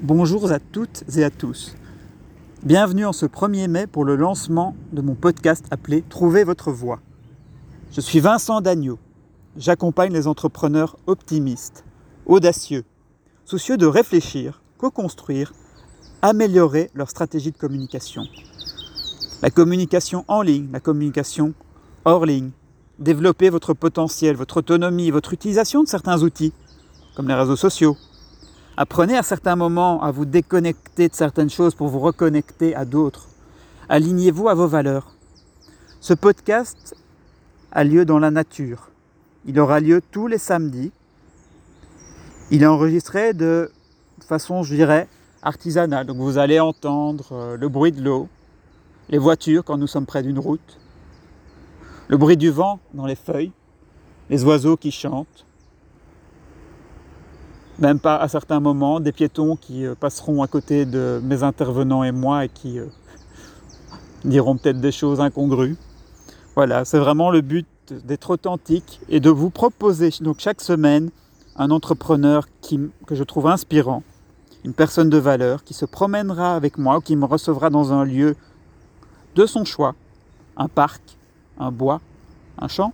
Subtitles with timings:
[0.00, 1.74] Bonjour à toutes et à tous.
[2.62, 7.00] Bienvenue en ce 1er mai pour le lancement de mon podcast appelé Trouvez votre voie.
[7.90, 9.00] Je suis Vincent Dagneau.
[9.56, 11.84] J'accompagne les entrepreneurs optimistes,
[12.26, 12.84] audacieux,
[13.44, 15.52] soucieux de réfléchir, co-construire,
[16.22, 18.22] améliorer leur stratégie de communication.
[19.42, 21.54] La communication en ligne, la communication
[22.04, 22.50] hors ligne,
[23.00, 26.52] développer votre potentiel, votre autonomie, votre utilisation de certains outils,
[27.16, 27.96] comme les réseaux sociaux.
[28.80, 33.26] Apprenez à certains moments à vous déconnecter de certaines choses pour vous reconnecter à d'autres.
[33.88, 35.16] Alignez-vous à vos valeurs.
[35.98, 36.94] Ce podcast
[37.72, 38.90] a lieu dans la nature.
[39.46, 40.92] Il aura lieu tous les samedis.
[42.52, 43.72] Il est enregistré de
[44.20, 45.08] façon, je dirais,
[45.42, 46.06] artisanale.
[46.06, 48.28] Donc vous allez entendre euh, le bruit de l'eau,
[49.08, 50.78] les voitures quand nous sommes près d'une route,
[52.06, 53.50] le bruit du vent dans les feuilles,
[54.30, 55.46] les oiseaux qui chantent,
[57.78, 62.02] même pas à certains moments des piétons qui euh, passeront à côté de mes intervenants
[62.04, 62.86] et moi et qui euh,
[64.24, 65.76] diront peut-être des choses incongrues.
[66.54, 67.66] Voilà, c'est vraiment le but
[68.04, 71.10] d'être authentique et de vous proposer donc chaque semaine
[71.56, 74.02] un entrepreneur qui, que je trouve inspirant,
[74.64, 78.04] une personne de valeur qui se promènera avec moi ou qui me recevra dans un
[78.04, 78.36] lieu
[79.36, 79.94] de son choix,
[80.56, 81.02] un parc,
[81.58, 82.00] un bois,
[82.58, 82.92] un champ,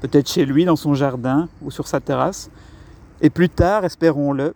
[0.00, 2.50] peut-être chez lui dans son jardin ou sur sa terrasse,
[3.20, 4.54] et plus tard, espérons-le,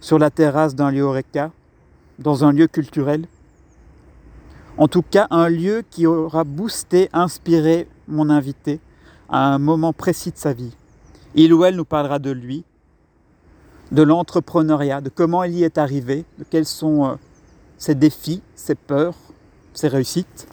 [0.00, 1.50] sur la terrasse d'un lieu Oreca,
[2.18, 3.26] dans un lieu culturel.
[4.76, 8.80] En tout cas, un lieu qui aura boosté, inspiré mon invité
[9.28, 10.74] à un moment précis de sa vie.
[11.34, 12.64] Il ou elle nous parlera de lui,
[13.90, 17.14] de l'entrepreneuriat, de comment il y est arrivé, de quels sont euh,
[17.76, 19.14] ses défis, ses peurs,
[19.74, 20.46] ses réussites.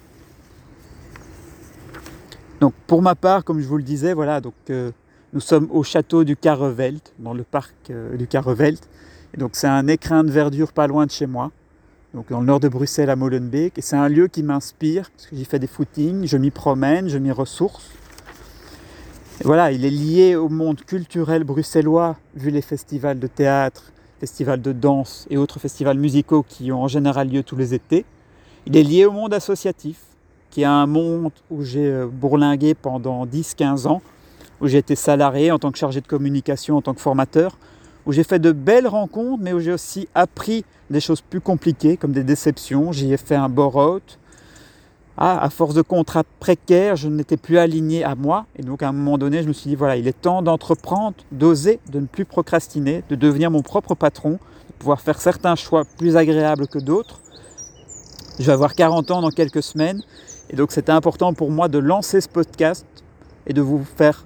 [2.61, 4.91] Donc pour ma part, comme je vous le disais, voilà, donc euh,
[5.36, 8.88] nous sommes au château du Carrevelt, dans le parc euh, du Carrevelt.
[9.38, 11.52] Donc c'est un écrin de verdure pas loin de chez moi,
[12.14, 13.73] donc dans le nord de Bruxelles à Molenbeek.
[13.80, 17.17] C'est un lieu qui m'inspire, parce que j'y fais des footings, je m'y promène, je
[17.17, 17.91] m'y ressource.
[19.44, 23.91] Voilà, il est lié au monde culturel bruxellois, vu les festivals de théâtre,
[24.22, 28.06] festivals de danse et autres festivals musicaux qui ont en général lieu tous les étés.
[28.68, 30.00] Il est lié au monde associatif,
[30.50, 34.01] qui est un monde où j'ai euh, bourlingué pendant 10-15 ans,
[34.65, 37.55] où j'ai été salarié en tant que chargé de communication, en tant que formateur,
[38.07, 41.97] où j'ai fait de belles rencontres, mais où j'ai aussi appris des choses plus compliquées,
[41.97, 42.91] comme des déceptions.
[42.91, 44.17] J'y ai fait un bore-out.
[45.17, 48.47] Ah, à force de contrats précaires, je n'étais plus aligné à moi.
[48.55, 51.15] Et donc, à un moment donné, je me suis dit, voilà, il est temps d'entreprendre,
[51.31, 55.83] d'oser, de ne plus procrastiner, de devenir mon propre patron, de pouvoir faire certains choix
[55.97, 57.21] plus agréables que d'autres.
[58.39, 60.01] Je vais avoir 40 ans dans quelques semaines.
[60.49, 62.85] Et donc, c'était important pour moi de lancer ce podcast
[63.45, 64.25] et de vous faire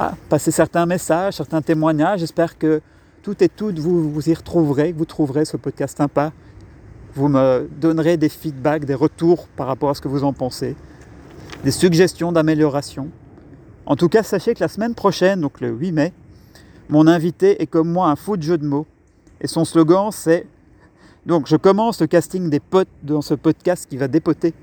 [0.00, 2.20] ah, passer certains messages, certains témoignages.
[2.20, 2.80] J'espère que
[3.24, 6.32] tout et toutes vous vous y retrouverez, que vous trouverez ce podcast sympa.
[7.14, 10.76] Vous me donnerez des feedbacks, des retours par rapport à ce que vous en pensez,
[11.64, 13.08] des suggestions d'amélioration.
[13.86, 16.12] En tout cas, sachez que la semaine prochaine, donc le 8 mai,
[16.88, 18.86] mon invité est comme moi un fou de jeu de mots.
[19.40, 20.46] Et son slogan, c'est
[21.26, 24.54] donc je commence le casting des potes dans ce podcast qui va dépoter.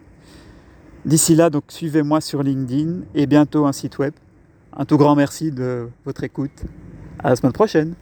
[1.03, 4.13] D'ici là, donc suivez-moi sur LinkedIn et bientôt un site web.
[4.77, 6.63] Un tout grand merci de votre écoute.
[7.23, 7.95] À la semaine prochaine.